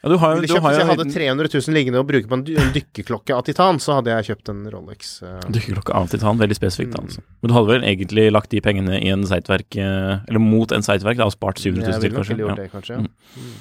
ja, 0.00 0.08
du 0.12 0.14
har, 0.22 0.36
ville 0.38 0.48
kjøpt. 0.48 0.54
du 0.54 0.64
har 0.64 0.72
Hvis 0.76 0.80
jeg 0.80 0.88
hadde 0.88 1.06
300 1.12 1.50
000 1.56 1.76
liggende 1.76 2.00
å 2.00 2.06
bruke 2.08 2.30
på 2.30 2.36
en, 2.38 2.44
en 2.62 2.70
dykkerklokke 2.76 3.34
av 3.36 3.42
titan, 3.48 3.80
så 3.82 3.98
hadde 3.98 4.14
jeg 4.14 4.28
kjøpt 4.30 4.52
en 4.54 4.62
Rolex. 4.72 5.10
Uh... 5.20 5.34
dykkerklokke 5.52 5.96
av 5.98 6.06
titan, 6.14 6.38
veldig 6.40 6.56
spesifikt. 6.56 6.94
Mm. 6.94 7.10
Altså. 7.10 7.24
Men 7.42 7.52
du 7.52 7.56
hadde 7.58 7.72
vel 7.74 7.88
egentlig 7.90 8.28
lagt 8.32 8.54
de 8.54 8.62
pengene 8.64 8.96
i 9.02 9.10
en 9.12 9.26
Seitverk, 9.28 9.76
eller 9.76 10.40
mot 10.40 10.72
en 10.72 10.86
Seitverk, 10.86 11.18
da, 11.20 11.26
og 11.28 11.34
spart 11.34 11.60
700 11.60 11.82
000 11.84 11.92
Jeg 11.92 12.00
til, 12.00 12.06
ville 12.06 12.16
nok 12.16 12.30
kanskje. 12.30 12.38
gjort 12.40 12.54
Ja. 12.54 12.62
det, 12.62 12.70
kanskje. 12.72 12.96
Ja. 13.02 13.44
Mm. 13.44 13.52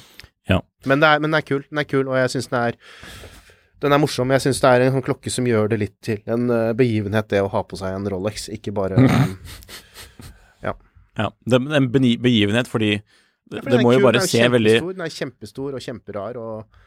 Ja. 0.49 0.61
Men, 0.85 1.03
det 1.03 1.09
er, 1.11 1.19
men 1.19 1.29
den 1.33 1.41
er 1.41 1.45
kul, 1.49 1.65
den 1.67 1.83
er 1.83 1.89
kul, 1.89 2.07
og 2.07 2.15
jeg 2.21 2.31
syns 2.37 2.47
den 2.53 2.59
er 2.61 2.79
den 3.81 3.93
er 3.95 3.99
morsom. 4.01 4.31
Jeg 4.35 4.41
syns 4.43 4.59
det 4.61 4.69
er 4.69 4.81
en 4.87 4.93
sånn 4.97 5.05
klokke 5.05 5.31
som 5.31 5.45
gjør 5.47 5.69
det 5.71 5.79
litt 5.79 5.95
til 6.03 6.19
en 6.27 6.49
eh, 6.51 6.73
begivenhet, 6.73 7.27
det 7.31 7.41
å 7.43 7.49
ha 7.53 7.61
på 7.63 7.77
seg 7.79 7.95
en 7.95 8.07
Rolex, 8.11 8.49
ikke 8.55 8.73
bare 8.75 8.97
um, 8.99 9.37
Ja, 11.19 11.33
det 11.43 11.57
er 11.59 11.73
en 11.81 11.89
begivenhet 11.91 12.69
fordi 12.71 12.93
det, 13.49 13.59
Ja, 13.59 13.71
det 13.73 13.81
må 13.83 13.91
jo 13.95 14.03
bare 14.05 14.21
se 14.23 14.39
veldig 14.47 14.75
Den 14.93 15.01
er 15.03 15.11
kjempestor 15.11 15.73
og 15.75 15.81
kjemperar 15.83 16.37
og 16.39 16.79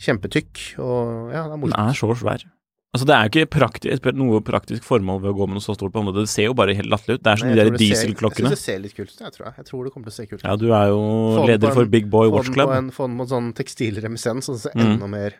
kjempetykk, 0.00 0.60
og 0.78 1.32
ja, 1.34 1.42
det 1.50 1.56
er 1.56 1.64
Den 1.64 1.74
er 1.80 1.96
så 1.98 2.08
svær. 2.16 2.44
Altså, 2.90 3.06
det 3.06 3.14
er 3.14 3.26
jo 3.26 3.30
ikke 3.30 3.50
praktisk, 3.54 4.06
noe 4.18 4.38
praktisk 4.42 4.82
formål 4.86 5.20
ved 5.22 5.30
å 5.32 5.34
gå 5.40 5.46
med 5.48 5.58
noe 5.58 5.62
så 5.64 5.74
stort 5.76 5.92
på 5.94 6.00
hånda. 6.02 6.14
Det 6.16 6.24
ser 6.30 6.48
jo 6.48 6.54
bare 6.58 6.72
helt 6.74 6.88
latterlig 6.90 7.18
ut. 7.20 7.22
Det 7.26 7.30
er 7.34 7.42
som 7.42 7.50
de 7.50 7.58
der 7.58 7.68
tror 7.68 7.76
det 7.76 7.80
ser- 7.80 7.92
dieselklokkene. 7.92 8.48
Jeg 8.50 8.56
syns 8.56 8.64
det 8.64 8.72
ser 8.72 8.80
litt 8.82 8.96
kult 8.96 9.12
ut, 9.12 9.20
jeg 9.26 9.34
tror 9.36 9.44
jeg. 9.46 9.54
Jeg 9.60 9.68
tror 9.68 9.84
det 9.86 9.92
kommer 9.94 10.08
til 10.08 10.14
å 10.14 10.16
se 10.16 10.26
kult 10.30 10.40
ut. 10.40 10.46
Ja, 10.48 10.56
du 10.58 10.66
er 10.74 10.86
jo 10.90 11.02
leder 11.50 11.68
en- 11.70 11.76
for 11.76 11.84
Big 11.92 12.08
Boy 12.10 12.32
Watch 12.34 12.50
Club. 12.54 12.72
Få 12.72 12.78
den 12.80 12.90
på 12.96 13.06
en 13.10 13.30
sånn 13.34 13.52
tekstilremissens, 13.60 14.48
så 14.48 14.56
det 14.56 14.62
ser 14.64 14.74
Mm. 14.74 14.86
enda 14.94 15.06
mer 15.12 15.34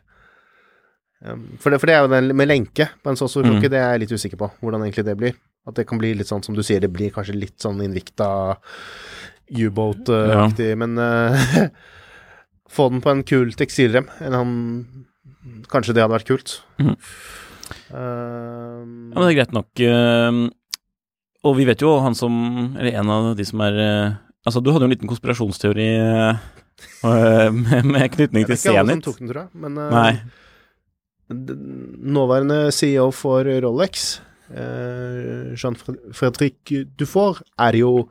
for, 1.60 1.70
det, 1.72 1.78
for 1.82 1.86
det 1.90 1.94
er 1.96 2.04
jo 2.06 2.10
den 2.14 2.30
med 2.36 2.48
lenke 2.48 2.86
på 3.04 3.10
en 3.12 3.18
så 3.20 3.28
stor 3.28 3.44
Mm. 3.44 3.60
det 3.60 3.76
er 3.76 3.90
jeg 3.92 4.00
litt 4.06 4.12
usikker 4.16 4.38
på 4.40 4.50
hvordan 4.62 4.82
egentlig 4.86 5.04
det 5.04 5.16
blir. 5.20 5.34
At 5.68 5.74
det 5.76 5.86
kan 5.86 5.98
bli 6.00 6.14
litt 6.16 6.26
sånn 6.30 6.42
som 6.42 6.54
du 6.56 6.62
sier, 6.64 6.80
det 6.80 6.88
blir 6.92 7.10
kanskje 7.12 7.36
litt 7.36 7.58
sånn 7.60 7.82
innvikta 7.84 8.56
U-boat-aktig, 9.50 10.70
men 10.78 10.96
uh, 10.98 11.68
få 12.74 12.88
den 12.92 13.02
på 13.04 13.10
en 13.12 13.22
kul 13.26 13.52
tekstilrem. 13.58 14.06
Kanskje 15.70 15.94
det 15.96 16.02
hadde 16.04 16.14
vært 16.14 16.28
kult. 16.30 16.56
Mm. 16.80 16.94
Uh, 17.90 18.80
Ja, 19.10 19.18
men 19.18 19.22
det 19.26 19.30
er 19.30 19.38
greit 19.40 19.52
nok. 19.54 19.68
eh, 19.78 20.38
Og 21.46 21.54
vi 21.56 21.64
vet 21.68 21.80
jo 21.84 21.92
han 22.02 22.16
som 22.18 22.32
Eller 22.76 22.96
en 22.98 23.10
av 23.14 23.28
de 23.38 23.44
som 23.46 23.60
er 23.62 23.78
eh, 23.78 24.16
Altså, 24.46 24.58
du 24.58 24.72
hadde 24.72 24.82
jo 24.82 24.88
en 24.88 24.94
liten 24.94 25.10
konspirasjonsteori 25.10 25.86
eh, 26.00 26.40
med, 27.54 27.84
med 27.86 28.10
knytning 28.16 28.46
det 28.48 28.56
er 28.56 28.58
ikke 28.58 28.74
alle 28.80 28.96
som 28.96 29.02
tok 29.04 29.18
den, 29.20 29.28
tror 29.30 29.42
jeg. 29.44 29.50
Men 29.62 29.76
uh, 29.78 29.90
Nei. 29.92 30.12
Nåværende 31.30 32.72
CEO 32.74 33.10
for 33.14 33.46
Rolex, 33.62 34.20
eh, 34.50 35.52
Jean-Fredrik 35.54 36.72
Dufour, 36.98 37.42
er 37.58 37.78
jo 37.78 38.08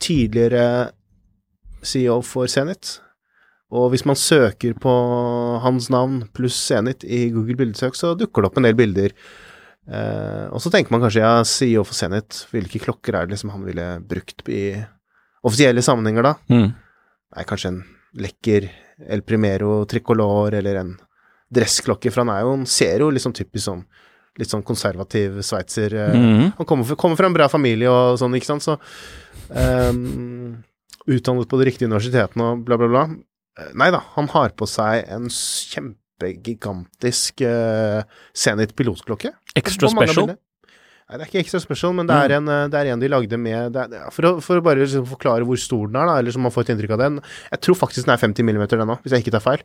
tidligere 0.00 0.90
CEO 1.84 2.20
for 2.22 2.46
Zenit. 2.46 3.00
Og 3.70 3.90
hvis 3.92 4.06
man 4.08 4.16
søker 4.16 4.72
på 4.80 4.92
hans 5.60 5.90
navn 5.90 6.22
pluss 6.32 6.56
Zenit 6.70 7.04
i 7.04 7.28
Google 7.30 7.56
bildesøk, 7.56 7.94
så 7.94 8.14
dukker 8.16 8.42
det 8.42 8.50
opp 8.50 8.58
en 8.58 8.68
del 8.68 8.78
bilder 8.78 9.12
Eh, 9.88 10.46
og 10.52 10.60
så 10.60 10.70
tenker 10.72 10.92
man 10.92 11.02
kanskje, 11.04 11.24
ja, 11.24 11.44
CEO 11.48 11.84
for 11.86 11.96
Zenit, 11.96 12.42
hvilke 12.52 12.80
klokker 12.82 13.16
er 13.16 13.26
det 13.26 13.36
liksom 13.36 13.54
han 13.54 13.64
ville 13.64 13.86
brukt 14.04 14.44
i 14.52 14.76
offisielle 15.48 15.84
sammenhenger, 15.84 16.26
da? 16.26 16.34
Mm. 16.52 16.68
Nei, 17.36 17.44
kanskje 17.48 17.72
en 17.72 17.80
lekker 18.18 18.68
El 19.08 19.24
Primero 19.24 19.80
tricolor, 19.88 20.56
eller 20.58 20.82
en 20.82 20.94
dressklokke, 21.54 22.10
for 22.12 22.24
han 22.24 22.32
er 22.34 22.40
jo, 22.44 22.50
han 22.56 22.66
ser 22.68 23.04
jo 23.04 23.10
liksom 23.14 23.32
typisk 23.36 23.64
sånn 23.70 23.84
litt 24.38 24.50
sånn 24.52 24.62
konservativ 24.62 25.40
sveitser. 25.42 25.94
eh, 25.94 26.14
-hmm. 26.14 26.52
Han 26.58 26.66
kommer, 26.66 26.94
kommer 26.94 27.16
fra 27.16 27.26
en 27.26 27.34
bra 27.34 27.48
familie 27.48 27.90
og 27.90 28.18
sånn, 28.18 28.34
ikke 28.34 28.46
sant, 28.46 28.62
så 28.62 28.78
um, 29.50 30.62
Utdannet 31.08 31.48
på 31.48 31.58
de 31.58 31.64
riktige 31.64 31.88
universitetene 31.88 32.44
og 32.44 32.64
bla, 32.64 32.76
bla, 32.76 32.88
bla. 32.88 33.08
Eh, 33.58 33.72
Nei 33.74 33.90
da, 33.90 34.02
han 34.14 34.28
har 34.28 34.50
på 34.50 34.66
seg 34.68 35.08
en 35.08 35.28
kjempegigantisk 35.32 37.40
uh, 37.40 38.02
Zenit 38.34 38.76
pilotklokke. 38.76 39.32
Extra 39.56 39.88
special. 39.88 40.36
Nei, 41.08 41.16
det 41.16 41.24
er 41.24 41.30
ikke 41.30 41.40
extra 41.40 41.60
special, 41.62 41.94
men 41.96 42.08
det 42.08 42.14
er, 42.14 42.34
en, 42.36 42.48
eh, 42.52 42.66
det 42.68 42.76
er 42.76 42.90
en 42.92 43.00
de 43.00 43.08
lagde 43.08 43.36
med 43.40 43.76
er, 43.80 44.10
For, 44.12 44.28
å, 44.28 44.32
for 44.44 44.60
å 44.60 44.64
bare 44.64 44.82
liksom 44.82 45.06
forklare 45.08 45.46
hvor 45.48 45.56
stor 45.56 45.88
den 45.88 45.96
er, 45.96 46.10
da, 46.10 46.18
eller 46.20 46.34
så 46.34 46.42
man 46.44 46.52
får 46.52 46.66
et 46.66 46.74
inntrykk 46.74 46.92
av 46.98 47.00
den 47.00 47.16
Jeg 47.24 47.62
tror 47.64 47.78
faktisk 47.80 48.04
den 48.04 48.12
er 48.12 48.20
50 48.20 48.44
mm, 48.44 48.66
den 48.74 48.92
òg, 48.92 49.00
hvis 49.00 49.16
jeg 49.16 49.24
ikke 49.24 49.32
tar 49.38 49.44
feil. 49.46 49.64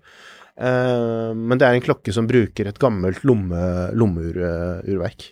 Eh, 0.60 1.32
men 1.34 1.58
det 1.58 1.66
er 1.68 1.78
en 1.78 1.86
klokke 1.86 2.14
som 2.14 2.28
bruker 2.30 2.68
et 2.70 2.80
gammelt 2.82 3.24
lomme, 3.26 3.62
lommeurverk. 3.98 5.32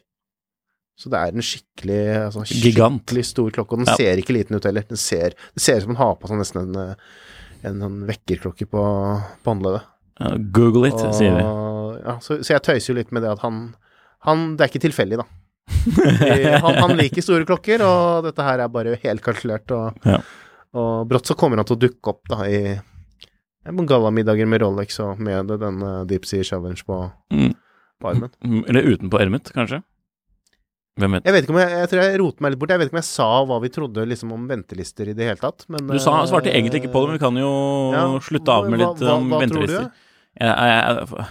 Så 1.02 1.10
det 1.10 1.18
er 1.18 1.34
en 1.34 1.42
skikkelig 1.46 2.00
altså, 2.28 2.44
Skikkelig 2.46 3.24
stor 3.26 3.50
klokke, 3.54 3.74
og 3.74 3.82
den 3.82 3.90
Ja. 3.90 3.96
ser 3.98 4.22
ikke 4.22 4.36
liten 4.36 4.56
ut 4.58 4.66
heller. 4.68 4.86
Den 4.86 4.98
ser, 5.02 5.34
det 5.34 5.62
ser 5.64 5.78
ut 5.80 5.86
som 5.88 5.94
den 5.96 6.02
har 6.02 6.16
på 6.22 6.30
seg 6.30 6.38
nesten 6.42 6.62
en, 6.62 6.76
en, 6.78 6.96
en, 7.66 7.80
sånn 7.86 8.00
vekkerklokke 8.10 8.68
på, 8.70 8.84
på 9.42 9.54
håndleddet. 9.56 9.88
Ja, 10.22 10.36
Google 10.54 10.92
it, 10.92 11.00
sier 11.18 11.34
vi. 11.40 11.46
Ja, 12.06 12.18
så, 12.22 12.38
så 12.46 12.54
jeg 12.54 12.62
tøyser 12.68 12.94
jo 12.94 12.98
litt 13.00 13.12
med 13.16 13.24
det 13.26 13.32
at 13.34 13.42
han, 13.42 13.74
han 14.28 14.52
Det 14.58 14.66
er 14.66 14.70
ikke 14.74 14.86
tilfeldig, 14.86 15.22
da. 15.24 15.28
Eh, 15.72 16.60
han, 16.62 16.76
han 16.84 16.94
liker 17.00 17.24
store 17.26 17.46
klokker, 17.50 17.82
og 17.86 18.28
dette 18.28 18.46
her 18.46 18.62
er 18.62 18.70
bare 18.74 18.98
helt 19.02 19.24
kalkulert. 19.26 19.72
Og, 19.74 20.06
Ja. 20.06 20.20
og 20.78 21.08
brått 21.10 21.30
så 21.32 21.38
kommer 21.40 21.58
han 21.62 21.66
til 21.70 21.78
å 21.80 21.82
dukke 21.88 22.14
opp 22.14 22.30
da 22.30 22.44
i 22.46 22.62
gallamiddager 23.66 24.48
med 24.48 24.62
Rolex 24.62 25.00
og 25.00 25.20
med 25.20 25.48
denne 25.62 26.06
Deep 26.08 26.26
Sea 26.26 26.44
Challenge 26.44 26.82
på, 26.86 27.12
Mm. 27.32 27.54
på 28.02 28.10
armen. 28.10 28.32
Mm, 28.44 28.64
Eller 28.68 28.82
utenpå 28.84 29.20
ermet, 29.22 29.52
kanskje? 29.54 29.84
Hvem 31.00 31.12
vet? 31.14 31.24
Jeg 31.24 31.34
vet 31.34 31.44
ikke 31.46 31.54
om 31.54 31.60
jeg, 31.62 31.70
jeg 31.70 31.90
tror 31.90 32.02
jeg 32.04 32.20
roter 32.20 32.42
meg 32.42 32.52
litt 32.52 32.60
bort. 32.60 32.70
Jeg 32.70 32.80
vet 32.80 32.88
ikke 32.90 32.94
om 32.98 33.02
jeg 33.02 33.10
sa 33.12 33.28
hva 33.46 33.62
vi 33.62 33.70
trodde 33.70 34.08
liksom 34.08 34.32
om 34.34 34.48
ventelister 34.48 35.08
i 35.08 35.14
det 35.14 35.24
hele 35.30 35.38
tatt, 35.40 35.66
men 35.70 35.88
Du 35.88 36.00
sa, 36.00 36.18
eh, 36.22 36.28
svarte 36.28 36.52
egentlig 36.52 36.82
ikke 36.84 36.92
på 36.92 37.02
det, 37.06 37.08
men 37.08 37.18
vi 37.18 37.24
kan 37.26 37.36
jo 37.40 37.52
ja, 37.94 38.20
slutte 38.20 38.50
av 38.50 38.70
med 38.70 38.80
litt 38.80 38.88
hva- 38.88 38.98
hva, 39.00 39.20
hva 39.30 39.40
du? 39.40 39.46
ventelister. 39.46 39.92
Jeg, 40.40 40.56
jeg, 40.58 41.26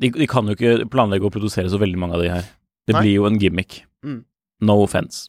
de, 0.00 0.10
de 0.10 0.26
kan 0.26 0.46
jo 0.46 0.54
ikke 0.56 0.88
planlegge 0.90 1.28
å 1.28 1.32
produsere 1.34 1.68
så 1.70 1.78
veldig 1.78 1.98
mange 1.98 2.14
av 2.14 2.22
de 2.22 2.28
her. 2.32 2.42
Det 2.88 2.94
Nei. 2.96 3.02
blir 3.02 3.14
jo 3.20 3.26
en 3.28 3.38
gimmick. 3.38 3.82
Mm. 4.04 4.24
No 4.62 4.80
offense. 4.82 5.28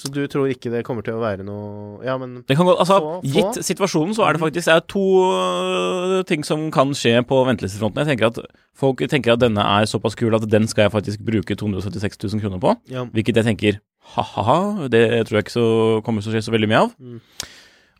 Så 0.00 0.08
du 0.08 0.22
tror 0.26 0.48
ikke 0.48 0.70
det 0.72 0.84
kommer 0.86 1.04
til 1.04 1.12
å 1.18 1.20
være 1.20 1.44
noe 1.44 2.00
Ja, 2.06 2.14
men 2.16 2.38
Det 2.48 2.56
kan 2.56 2.64
gå, 2.64 2.72
altså, 2.80 2.96
Få- 2.96 3.18
få. 3.20 3.28
Gitt 3.28 3.58
situasjonen, 3.66 4.14
så 4.16 4.24
er 4.24 4.32
det 4.32 4.40
faktisk 4.40 4.70
det 4.70 4.74
er 4.78 4.86
to 4.88 5.02
øh, 5.36 6.24
ting 6.24 6.44
som 6.48 6.70
kan 6.72 6.94
skje 6.96 7.18
på 7.28 7.42
ventelistefronten. 7.44 8.00
Jeg 8.06 8.14
tenker 8.16 8.30
at 8.30 8.38
Folk 8.74 9.02
tenker 9.04 9.34
at 9.34 9.42
denne 9.42 9.60
er 9.60 9.84
såpass 9.84 10.16
kul 10.16 10.32
at 10.34 10.46
den 10.48 10.64
skal 10.66 10.86
jeg 10.88 10.94
faktisk 10.94 11.20
bruke 11.28 11.54
276 11.60 12.16
000 12.24 12.40
kroner 12.40 12.58
på. 12.62 12.72
ja. 12.88 13.04
Hvilket 13.04 13.36
jeg 13.36 13.44
tenker 13.50 13.80
ha-ha-ha, 14.14 14.88
det 14.88 15.02
tror 15.28 15.38
jeg 15.38 15.44
ikke 15.44 15.58
så, 15.60 15.66
kommer 16.02 16.22
til 16.24 16.32
å 16.32 16.34
skje 16.38 16.46
så 16.48 16.54
veldig 16.56 16.70
mye 16.72 16.80
av. 16.86 16.94
Mm. 16.98 17.20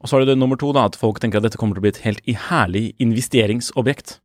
Og 0.01 0.09
så 0.09 0.17
er 0.17 0.25
det 0.25 0.33
det 0.33 0.39
nummer 0.41 0.57
to, 0.59 0.73
da, 0.73 0.87
at 0.89 0.97
folk 0.97 1.21
tenker 1.21 1.39
at 1.39 1.45
dette 1.45 1.61
kommer 1.61 1.77
til 1.77 1.83
å 1.85 1.85
bli 1.85 1.93
et 1.93 2.01
helt 2.09 2.25
herlig 2.49 2.95
investeringsobjekt. 3.05 4.17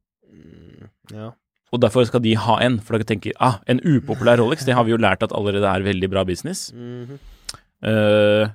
ja. 1.14 1.34
Og 1.76 1.82
derfor 1.84 2.06
skal 2.08 2.22
de 2.24 2.32
ha 2.40 2.54
en, 2.64 2.78
for 2.80 2.96
dere 2.96 3.04
tenker 3.10 3.34
ah, 3.44 3.58
en 3.68 3.82
upopulær 3.84 4.38
Rolex, 4.42 4.64
det 4.64 4.74
har 4.74 4.86
vi 4.88 4.94
jo 4.96 4.98
lært 5.04 5.22
at 5.28 5.34
allerede 5.36 5.68
er 5.68 5.84
veldig 5.84 6.10
bra 6.10 6.24
business. 6.24 6.72
Mhm. 6.74 7.20
Eh, 7.84 8.50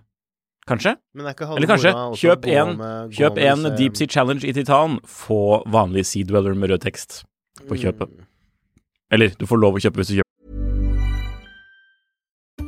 kanskje? 0.67 0.97
Men 1.15 1.27
er 1.27 1.35
ikke 1.37 1.49
Eller 1.57 1.67
kanskje, 1.71 1.93
kjøp 2.19 2.47
en, 2.51 2.77
med- 2.79 3.11
kjøp 3.15 3.39
en 3.39 3.63
disse- 3.63 3.77
Deep 3.79 3.97
Sea 3.97 4.07
Challenge 4.07 4.45
i 4.49 4.53
titan, 4.53 4.99
få 5.07 5.63
vanlig 5.71 6.05
Sea 6.07 6.25
Dweller 6.25 6.55
med 6.55 6.71
rød 6.71 6.81
tekst 6.83 7.25
på 7.69 7.77
kjøpet. 7.79 8.09
Mm. 8.11 8.27
Eller, 9.13 9.29
du 9.39 9.47
får 9.47 9.59
lov 9.61 9.75
å 9.75 9.83
kjøpe 9.85 10.01
hvis 10.01 10.09
du 10.09 10.15
kjøper 10.19 10.32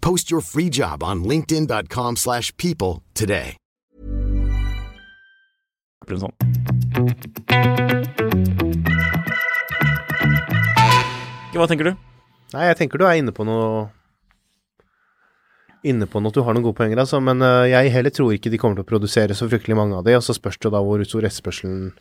Post 0.00 0.30
your 0.30 0.40
free 0.40 0.68
job 0.70 1.02
on 1.02 1.24
linkedin.com/people 1.24 2.16
slash 2.16 2.52
people 2.56 3.02
today. 3.14 3.56
sånn. 6.16 6.32
Hva 11.52 11.66
tenker 11.68 11.90
du? 11.90 11.94
Nei, 12.54 12.66
jeg 12.70 12.78
tenker 12.80 13.00
du 13.00 13.04
er 13.04 13.18
inne 13.20 13.34
på 13.34 13.44
noe 13.44 13.88
Inne 15.86 16.08
på 16.10 16.18
noe, 16.18 16.34
du 16.34 16.40
har 16.42 16.56
noen 16.56 16.64
gode 16.64 16.74
poenger, 16.74 16.98
altså, 16.98 17.20
men 17.22 17.38
øh, 17.44 17.68
jeg 17.70 17.92
heller 17.94 18.10
tror 18.10 18.32
ikke 18.34 18.50
de 18.50 18.58
kommer 18.58 18.80
til 18.80 18.82
å 18.82 18.88
produsere 18.88 19.36
så 19.38 19.46
fryktelig 19.46 19.76
mange 19.78 19.94
av 19.94 20.02
de, 20.08 20.16
og 20.18 20.24
så 20.26 20.34
spørs 20.34 20.58
det 20.58 20.72
da 20.74 20.80
hvor 20.82 21.04
stor 21.06 21.22
etterspørselen 21.28 21.92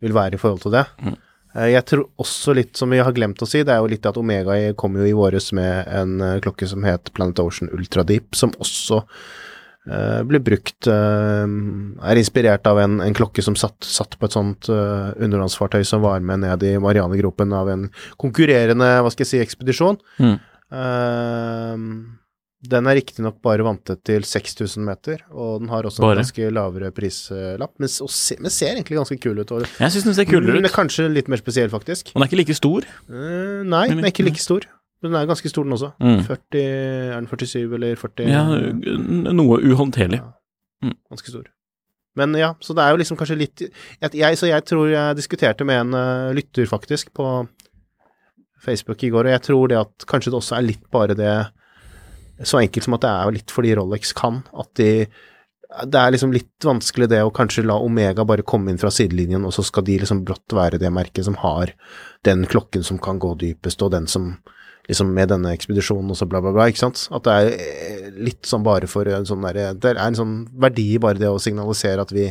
vil 0.00 0.14
være 0.16 0.38
i 0.38 0.40
forhold 0.40 0.62
til 0.64 0.72
det. 0.72 0.86
Eh, 1.04 1.18
Jeg 1.56 1.84
tror 1.88 2.04
også 2.20 2.52
litt, 2.54 2.76
som 2.76 2.92
vi 2.92 3.00
har 3.00 3.14
glemt 3.16 3.40
å 3.42 3.48
si, 3.48 3.62
det 3.64 3.72
er 3.72 3.80
jo 3.80 3.90
litt 3.90 4.06
at 4.06 4.18
Omega 4.20 4.56
kom 4.78 4.98
jo 5.00 5.06
i 5.08 5.14
våres 5.16 5.48
med 5.56 5.88
en 5.88 6.18
eh, 6.20 6.40
klokke 6.44 6.68
som 6.68 6.84
het 6.84 7.08
Planet 7.16 7.40
Ocean 7.40 7.70
Ultra 7.72 8.04
Deep, 8.06 8.36
som 8.36 8.52
også 8.60 9.00
uh, 9.00 10.20
ble 10.28 10.42
brukt 10.44 10.90
uh, 10.92 11.48
Er 12.04 12.20
inspirert 12.20 12.68
av 12.68 12.82
en, 12.82 12.98
en 13.00 13.16
klokke 13.16 13.42
som 13.42 13.56
satt, 13.58 13.80
satt 13.80 14.18
på 14.20 14.28
et 14.28 14.36
sånt 14.36 14.68
uh, 14.68 15.16
undervannsfartøy 15.16 15.80
som 15.88 16.04
var 16.04 16.20
med 16.20 16.44
ned 16.44 16.68
i 16.68 16.76
Marianegropen 16.84 17.56
av 17.56 17.72
en 17.72 17.88
konkurrerende, 18.20 18.92
hva 19.00 19.14
skal 19.14 19.24
jeg 19.24 19.32
si, 19.32 19.42
ekspedisjon. 19.46 19.98
Mm. 20.20 20.36
Eh, 20.68 21.76
den 22.58 22.88
er 22.90 22.96
riktignok 22.98 23.36
bare 23.44 23.62
vantet 23.62 24.00
til 24.06 24.24
6000 24.26 24.82
meter, 24.82 25.20
og 25.30 25.60
den 25.62 25.68
har 25.70 25.86
også 25.86 26.02
Bare? 26.02 26.16
en 26.16 26.24
ganske 26.24 26.48
lavere 26.50 26.90
prislapp, 26.94 27.74
men, 27.78 27.90
se, 27.90 28.36
men 28.42 28.50
ser 28.50 28.72
egentlig 28.72 28.98
ganske 28.98 29.18
kul 29.22 29.38
ut. 29.38 29.52
Og, 29.54 29.66
Jeg 29.78 29.94
syns 29.94 30.08
den 30.08 30.16
ser 30.16 30.26
kulere 30.26 30.56
Men 30.56 30.66
ut. 30.66 30.74
Kanskje 30.74 31.06
litt 31.12 31.30
mer 31.30 31.38
spesiell, 31.38 31.70
faktisk. 31.70 32.10
Og 32.10 32.18
den 32.18 32.26
er 32.26 32.30
ikke 32.32 32.40
like 32.40 32.56
stor. 32.58 32.88
Uh, 33.06 33.62
nei, 33.62 33.84
den 33.92 34.02
er 34.02 34.10
ikke 34.10 34.26
like 34.26 34.42
stor. 34.42 34.66
Men 34.98 35.12
den 35.12 35.20
er 35.20 35.28
ganske 35.30 35.52
stor, 35.52 35.68
den 35.68 35.76
også. 35.76 35.92
Mm. 36.02 36.24
40, 36.26 36.64
er 36.64 37.14
den 37.20 37.28
47 37.30 37.76
eller 37.78 38.00
40? 38.00 38.26
Ja, 38.26 38.42
noe 39.38 39.60
uhåndterlig. 39.62 40.18
Ganske 40.82 41.30
stor. 41.30 41.46
Men 42.18 42.34
ja, 42.34 42.56
så 42.58 42.74
det 42.74 42.82
er 42.82 42.90
jo 42.90 42.98
liksom 42.98 43.18
kanskje 43.20 43.36
litt 43.38 43.62
jeg, 43.62 44.38
Så 44.40 44.48
jeg 44.48 44.64
tror 44.66 44.88
jeg 44.90 45.18
diskuterte 45.18 45.62
med 45.68 45.84
en 45.84 45.94
uh, 45.94 46.34
lytter, 46.34 46.66
faktisk, 46.66 47.12
på 47.14 47.46
Facebook 48.66 49.04
i 49.06 49.12
går, 49.14 49.28
og 49.28 49.36
jeg 49.36 49.44
tror 49.46 49.70
det 49.70 49.78
at 49.78 50.08
kanskje 50.10 50.32
det 50.34 50.40
også 50.40 50.58
er 50.58 50.66
litt 50.66 50.82
bare 50.90 51.14
det 51.14 51.30
Så 52.44 52.60
enkelt 52.60 52.86
som 52.86 52.94
at 52.98 53.02
det 53.04 53.10
er 53.10 53.26
jo 53.26 53.34
litt 53.38 53.54
fordi 53.54 53.74
Rolex 53.78 54.14
kan, 54.16 54.42
at 54.54 54.70
de 54.78 54.92
det 55.68 56.00
er 56.00 56.14
liksom 56.14 56.30
litt 56.32 56.64
vanskelig 56.64 57.10
det 57.12 57.18
å 57.20 57.32
kanskje 57.34 57.66
la 57.68 57.74
Omega 57.84 58.24
bare 58.24 58.44
komme 58.46 58.72
inn 58.72 58.80
fra 58.80 58.88
sidelinjen, 58.94 59.44
og 59.44 59.52
så 59.52 59.60
skal 59.66 59.84
de 59.84 59.98
liksom 60.00 60.22
brått 60.24 60.54
være 60.56 60.80
det 60.80 60.88
merket 60.88 61.26
som 61.26 61.36
har 61.42 61.74
den 62.24 62.46
klokken 62.48 62.86
som 62.86 62.96
kan 63.04 63.20
gå 63.20 63.34
dypest, 63.36 63.84
og 63.84 63.92
den 63.92 64.08
som 64.08 64.30
liksom 64.88 65.10
med 65.12 65.28
denne 65.28 65.52
ekspedisjonen 65.52 66.14
og 66.14 66.16
så 66.16 66.24
bla, 66.24 66.40
bla, 66.40 66.54
bla, 66.56 66.70
ikke 66.72 66.86
sant. 66.86 67.04
At 67.12 67.26
det 67.26 67.34
er 67.36 67.50
eh, 67.52 68.06
litt 68.16 68.48
sånn 68.48 68.64
bare 68.64 68.88
for 68.88 69.08
en 69.12 69.28
sånn 69.28 69.44
derre 69.44 69.74
Det 69.76 69.92
er 69.92 70.00
en 70.00 70.16
sånn 70.16 70.36
verdi 70.56 70.94
bare 71.02 71.20
det 71.20 71.28
å 71.28 71.42
signalisere 71.42 72.06
at 72.06 72.14
vi 72.16 72.30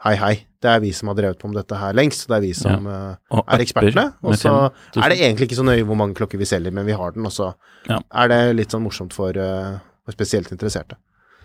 Hei, 0.00 0.14
hei, 0.16 0.32
det 0.64 0.70
er 0.70 0.80
vi 0.80 0.94
som 0.96 1.10
har 1.10 1.16
drevet 1.18 1.36
på 1.40 1.48
med 1.50 1.58
dette 1.60 1.76
her 1.76 1.92
lengst, 1.92 2.24
det 2.30 2.38
er 2.38 2.40
vi 2.40 2.54
som 2.56 2.86
ja. 2.88 3.00
Og 3.36 3.42
er 3.44 3.60
ekspertene. 3.66 4.06
Og 4.24 4.38
så 4.40 4.54
er 4.96 5.12
det 5.12 5.18
egentlig 5.20 5.50
ikke 5.50 5.58
så 5.58 5.66
nøye 5.66 5.84
hvor 5.84 5.98
mange 6.00 6.16
klokker 6.16 6.40
vi 6.40 6.48
selger, 6.48 6.72
men 6.72 6.88
vi 6.88 6.96
har 6.96 7.12
den, 7.16 7.26
og 7.28 7.34
så 7.34 7.52
Ja. 7.88 8.00
er 8.22 8.28
det 8.32 8.40
litt 8.56 8.72
sånn 8.72 8.84
morsomt 8.84 9.12
for, 9.12 9.36
uh, 9.36 9.76
for 10.04 10.16
spesielt 10.16 10.48
interesserte. 10.52 10.96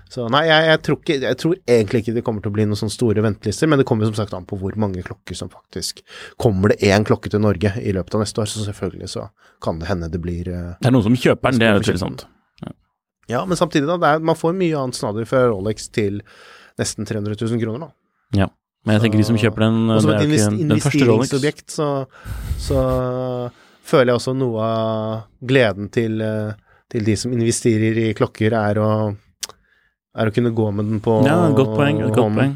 Så 0.09 0.27
nei, 0.29 0.43
jeg, 0.45 0.65
jeg, 0.69 0.81
tror 0.85 0.99
ikke, 1.01 1.17
jeg 1.23 1.37
tror 1.41 1.55
egentlig 1.65 2.01
ikke 2.03 2.13
det 2.13 2.23
kommer 2.23 2.43
til 2.45 2.51
å 2.51 2.55
bli 2.55 2.65
noen 2.69 2.79
sånne 2.79 2.93
store 2.93 3.23
ventelister, 3.25 3.67
men 3.67 3.81
det 3.81 3.87
kommer 3.89 4.05
som 4.05 4.15
sagt 4.19 4.35
an 4.37 4.45
på 4.47 4.59
hvor 4.61 4.77
mange 4.79 5.01
klokker 5.03 5.35
som 5.35 5.49
faktisk 5.49 6.03
Kommer 6.37 6.71
det 6.71 6.85
én 6.85 7.03
klokke 7.03 7.31
til 7.33 7.41
Norge 7.41 7.73
i 7.81 7.91
løpet 7.95 8.15
av 8.15 8.21
neste 8.21 8.43
år, 8.43 8.51
så 8.51 8.67
selvfølgelig 8.67 9.09
så 9.17 9.25
kan 9.65 9.81
det 9.81 9.89
hende 9.89 10.11
det 10.13 10.21
blir 10.21 10.47
uh, 10.53 10.77
Det 10.79 10.91
er 10.91 10.95
noen 10.95 11.07
som 11.09 11.17
kjøper 11.17 11.51
den, 11.51 11.63
det 11.63 11.67
er 11.71 11.79
jo 11.79 11.85
tvilsomt. 11.89 12.27
Ja, 13.27 13.41
men 13.49 13.57
samtidig, 13.57 13.87
da. 13.89 13.97
Er, 14.05 14.19
man 14.21 14.37
får 14.37 14.53
mye 14.53 14.77
annet 14.77 14.97
snadder 14.99 15.25
fra 15.25 15.47
Rolex 15.49 15.87
til 15.89 16.19
nesten 16.77 17.07
300 17.09 17.33
000 17.41 17.61
kroner, 17.63 17.87
da. 17.87 18.04
Ja. 18.35 18.47
Men 18.85 18.97
jeg 18.99 19.01
tenker 19.05 19.17
de 19.21 19.25
som 19.25 19.37
kjøper 19.41 19.63
den, 19.65 19.77
Og 19.89 20.01
som 20.03 20.11
et 20.13 20.25
invest 20.27 20.51
ikke 20.51 20.65
investeringsobjekt, 20.67 21.71
så, 21.73 21.87
så 22.61 22.81
føler 23.85 24.11
jeg 24.11 24.19
også 24.19 24.33
noe 24.37 24.61
av 24.61 25.23
gleden 25.41 25.89
til, 25.93 26.19
eh, 26.21 26.51
til 26.93 27.05
de 27.07 27.15
som 27.17 27.33
investerer 27.33 27.97
i 28.03 28.13
klokker, 28.17 28.53
er 28.53 28.77
å, 28.81 28.89
er 30.15 30.29
å 30.29 30.35
kunne 30.35 30.53
gå 30.53 30.67
med 30.77 30.85
den 30.91 31.01
på 31.05 31.17
Ja, 31.25 31.39
godt 31.57 31.73
poeng. 31.79 32.03
Godt 32.05 32.19
poeng. 32.21 32.35
poeng. 32.37 32.55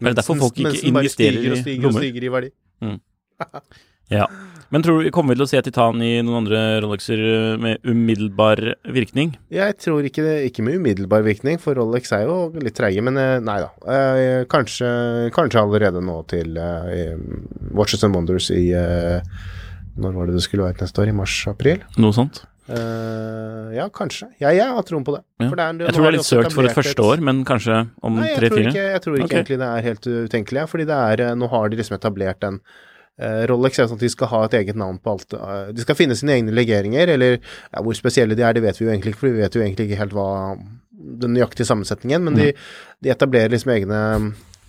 Det 0.00 0.08
er 0.10 0.14
derfor 0.18 0.34
Mens- 0.34 0.56
lommer. 0.56 0.70
mens 0.72 0.80
den 0.82 0.94
bare 0.96 1.08
stiger 1.12 1.52
og 1.52 1.58
stiger 1.62 1.86
og 1.86 1.94
stiger 2.00 2.24
i 2.26 2.34
verdi. 2.34 2.50
Ja. 4.10 4.26
Men 4.70 4.84
tror 4.86 5.02
du, 5.02 5.08
kommer 5.10 5.34
vi 5.34 5.40
til 5.40 5.46
å 5.48 5.50
se 5.50 5.60
Titan 5.66 5.98
i 6.06 6.12
noen 6.22 6.44
andre 6.44 6.60
Rolexer 6.84 7.20
med 7.58 7.82
umiddelbar 7.82 8.60
virkning? 8.94 9.32
Jeg 9.50 9.74
tror 9.82 10.06
ikke 10.06 10.22
det, 10.22 10.36
ikke 10.46 10.62
med 10.62 10.78
umiddelbar 10.78 11.24
virkning, 11.26 11.58
for 11.58 11.74
Rolex 11.74 12.12
er 12.14 12.28
jo 12.28 12.36
litt 12.54 12.76
treige, 12.78 13.02
men 13.02 13.18
eh, 13.18 13.40
nei 13.42 13.56
da. 13.64 13.72
Eh, 13.90 14.44
kanskje, 14.50 14.90
kanskje 15.34 15.64
allerede 15.64 16.02
nå 16.06 16.20
til 16.30 16.54
eh, 16.54 17.16
Watches 17.74 18.06
and 18.06 18.14
Wonders 18.14 18.52
i 18.54 18.68
eh, 18.78 19.18
Når 19.98 20.14
var 20.14 20.30
det 20.30 20.38
det 20.38 20.44
skulle 20.46 20.68
være 20.68 20.84
neste 20.84 21.02
år? 21.02 21.10
I 21.10 21.18
mars-april? 21.18 21.82
Noe 21.98 22.14
sånt? 22.14 22.44
Uh, 22.70 23.72
ja, 23.74 23.88
kanskje. 23.90 24.28
Ja, 24.38 24.52
jeg 24.54 24.70
har 24.70 24.84
troen 24.86 25.02
på 25.02 25.16
det. 25.16 25.24
Ja. 25.42 25.48
Det 25.50 25.64
er- 25.64 25.86
Jeg 25.88 25.94
tror 25.96 26.04
det 26.04 26.10
er 26.12 26.16
litt 26.16 26.28
søkt 26.28 26.52
for 26.54 26.64
et 26.68 26.76
første 26.76 27.02
år, 27.02 27.18
men 27.20 27.44
kanskje 27.44 27.90
om 28.02 28.14
Nei, 28.14 28.28
jeg 28.28 28.38
tror 28.38 28.48
tre-fire? 28.48 28.70
ikke, 28.70 28.84
jeg 28.94 29.02
tror 29.02 29.16
ikke 29.16 29.24
okay. 29.24 29.38
egentlig 29.40 29.58
det 29.58 29.70
er 29.70 29.82
helt 29.88 30.06
utenkelig, 30.06 30.68
fordi 30.70 30.86
det 30.86 30.98
er 31.10 31.20
eh, 31.26 31.34
Nå 31.34 31.48
har 31.50 31.68
de 31.68 31.76
liksom 31.76 31.96
etablert 31.98 32.44
en 32.46 32.60
eh, 32.60 32.70
Rolex 33.50 33.78
er 33.78 33.86
sånn 33.90 33.98
at 34.00 34.04
de 34.06 34.08
skal 34.12 34.28
ha 34.32 34.44
et 34.46 34.54
eget 34.60 34.76
navn 34.80 34.98
på 35.02 35.12
alt. 35.14 35.34
eh, 35.34 35.72
de 35.76 35.82
skal 35.84 35.98
finne 35.98 36.16
sine 36.16 36.32
egne 36.38 36.54
legeringer, 36.56 37.08
eller 37.16 37.38
ja, 37.40 37.82
hvor 37.82 37.94
spesielle 37.98 38.34
de 38.38 38.42
er, 38.46 38.54
det 38.56 38.62
vet 38.64 38.78
vi 38.80 38.86
jo 38.86 38.92
egentlig 38.92 39.12
ikke, 39.14 39.20
for 39.24 39.28
vi 39.34 39.42
vet 39.42 39.54
jo 39.58 39.62
egentlig 39.64 39.88
ikke 39.90 39.98
helt 40.04 40.12
hva 40.16 40.28
den 41.00 41.32
nøyaktige 41.34 41.66
sammensetningen, 41.68 42.22
men 42.24 42.34
de, 42.36 42.52
de 43.02 43.10
etablerer 43.12 43.50
liksom 43.54 43.72
egne 43.72 44.00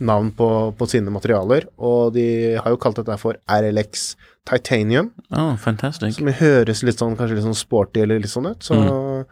navn 0.02 0.32
på, 0.34 0.48
på 0.80 0.88
sine 0.90 1.12
materialer, 1.14 1.68
og 1.78 2.14
de 2.16 2.56
har 2.58 2.72
jo 2.74 2.80
kalt 2.82 2.98
dette 3.02 3.18
for 3.22 3.38
RLX 3.52 4.16
Titanium, 4.50 5.12
Oh, 5.30 5.54
fantastisk. 5.62 6.18
som 6.18 6.32
høres 6.40 6.82
litt 6.88 6.98
sånn 6.98 7.14
kanskje 7.20 7.36
litt 7.38 7.46
sånn 7.46 7.60
sporty 7.60 8.02
eller 8.02 8.20
litt 8.24 8.32
sånn 8.34 8.50
ut, 8.50 8.64
så 8.66 8.74
Mm. 8.80 9.26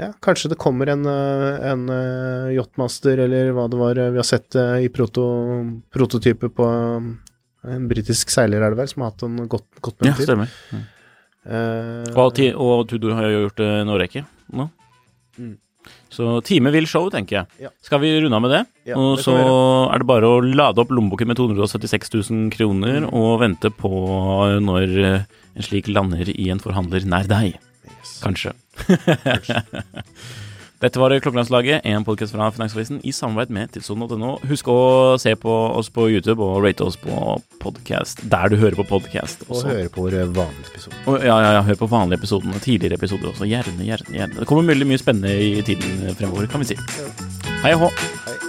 ja, 0.00 0.10
kanskje 0.20 0.50
det 0.52 0.58
kommer 0.60 0.88
en, 0.92 1.06
eh, 1.06 1.70
en 1.70 1.88
eh, 1.88 2.52
yachtmaster 2.58 3.18
eller 3.24 3.50
hva 3.56 3.66
det 3.72 3.78
var 3.80 3.98
eh, 3.98 4.10
vi 4.10 4.16
har 4.20 4.28
sett 4.28 4.54
eh, 4.56 4.84
i 4.84 4.88
proto, 4.92 5.24
prototype 5.92 6.48
på 6.56 6.68
eh, 6.68 7.08
en 7.64 7.88
britisk 7.90 8.30
seiler, 8.32 8.62
er 8.62 8.70
det 8.70 8.78
vel, 8.78 8.88
som 8.88 9.02
har 9.02 9.10
hatt 9.12 9.22
en 9.26 9.36
godt, 9.48 9.66
godt 9.82 9.96
Ja, 10.04 10.10
med 10.10 10.16
tid. 10.16 10.26
stemmer. 10.28 10.48
Eh, 11.40 12.12
Og, 12.14 12.38
og 12.60 12.88
Tudor 12.88 13.14
har 13.16 13.24
jo 13.30 13.42
gjort 13.48 13.56
det 13.56 13.68
en 13.80 13.88
årrekke 13.88 14.24
nå. 14.52 14.70
Mm. 15.38 15.56
Så 16.12 16.42
time 16.44 16.70
vil 16.74 16.84
show, 16.86 17.08
tenker 17.10 17.38
jeg. 17.40 17.46
Ja. 17.64 17.68
Skal 17.82 18.00
vi 18.02 18.10
runde 18.20 18.36
av 18.36 18.42
med 18.44 18.50
det? 18.52 18.66
Ja, 18.90 18.96
og 19.00 19.16
det 19.16 19.24
så 19.24 19.34
er 19.90 19.98
det 20.02 20.06
bare 20.06 20.28
å 20.28 20.40
lade 20.44 20.78
opp 20.82 20.90
lommeboken 20.92 21.26
med 21.30 21.36
276 21.38 22.12
000 22.30 22.50
kroner 22.52 23.00
Mm. 23.06 23.12
og 23.14 23.40
vente 23.40 23.70
på 23.72 23.88
når 24.60 24.98
eh, 25.04 25.22
en 25.56 25.62
slik 25.62 25.88
lander 25.88 26.28
i 26.28 26.50
en 26.52 26.60
forhandler 26.60 27.04
nær 27.08 27.26
deg. 27.26 27.56
Kanskje 28.20 28.52
Kanskje. 29.24 29.62
Dette 30.80 30.96
var 30.96 31.12
Klokkelandslaget, 31.20 31.82
en 31.84 32.04
podkast 32.08 32.32
fra 32.32 32.46
Finansavisen 32.56 33.02
i 33.04 33.12
samarbeid 33.12 33.50
med 33.52 33.68
tidssonen.no. 33.74 34.38
Husk 34.48 34.70
å 34.72 34.78
se 35.20 35.34
på 35.36 35.52
oss 35.76 35.90
på 35.92 36.06
YouTube 36.08 36.40
og 36.40 36.62
rate 36.64 36.86
oss 36.86 36.96
på 36.96 37.34
podcast 37.60 38.22
der 38.32 38.48
du 38.48 38.56
hører 38.56 38.78
på 38.78 38.86
podcast. 38.88 39.44
og 39.50 39.60
høre 39.68 39.92
på 39.92 40.06
våre 40.06 40.24
vanlige 40.24 40.72
episoder. 40.72 41.02
Og 41.04 41.20
ja, 41.20 41.36
ja, 41.36 41.50
ja, 41.58 41.62
hør 41.68 41.82
på 41.82 41.90
vanlige 41.92 42.22
episoder 42.22 42.56
og 42.56 42.64
tidligere 42.64 42.96
episoder 42.96 43.28
også. 43.28 43.44
Gjerne, 43.50 43.76
gjerne, 43.84 44.14
gjerne. 44.16 44.40
Det 44.40 44.48
kommer 44.48 44.72
veldig 44.72 44.88
mye 44.88 45.04
spennende 45.04 45.36
i 45.36 45.60
tiden 45.68 46.14
fremover, 46.16 46.48
kan 46.48 46.64
vi 46.64 46.72
si. 46.72 46.80
Hei 47.60 47.76
og 47.76 47.84
hå. 47.90 48.48